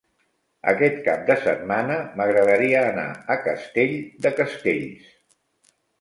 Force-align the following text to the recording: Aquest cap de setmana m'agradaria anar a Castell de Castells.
Aquest 0.71 0.95
cap 1.07 1.27
de 1.27 1.35
setmana 1.43 1.97
m'agradaria 2.21 2.81
anar 2.95 3.07
a 3.35 3.35
Castell 3.49 3.95
de 4.27 4.33
Castells. 4.41 5.13